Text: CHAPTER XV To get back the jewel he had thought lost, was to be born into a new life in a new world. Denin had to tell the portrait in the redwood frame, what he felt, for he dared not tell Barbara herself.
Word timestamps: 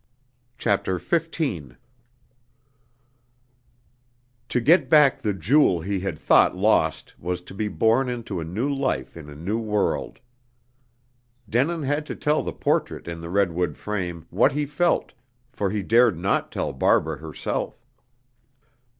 CHAPTER 0.57 0.97
XV 0.97 1.77
To 4.49 4.59
get 4.59 4.89
back 4.89 5.21
the 5.21 5.31
jewel 5.35 5.81
he 5.81 5.99
had 5.99 6.17
thought 6.17 6.55
lost, 6.57 7.13
was 7.19 7.43
to 7.43 7.53
be 7.53 7.67
born 7.67 8.09
into 8.09 8.39
a 8.39 8.43
new 8.43 8.67
life 8.73 9.15
in 9.15 9.29
a 9.29 9.35
new 9.35 9.59
world. 9.59 10.19
Denin 11.47 11.83
had 11.83 12.07
to 12.07 12.15
tell 12.15 12.41
the 12.41 12.51
portrait 12.51 13.07
in 13.07 13.21
the 13.21 13.29
redwood 13.29 13.77
frame, 13.77 14.25
what 14.31 14.53
he 14.53 14.65
felt, 14.65 15.13
for 15.51 15.69
he 15.69 15.83
dared 15.83 16.17
not 16.17 16.51
tell 16.51 16.73
Barbara 16.73 17.17
herself. 17.19 17.79